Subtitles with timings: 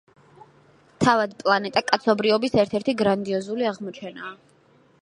[1.05, 4.35] თავად პლანეტა კაცობრიობის ერთ-ერთი გრანდიოზული აღმოჩენაა.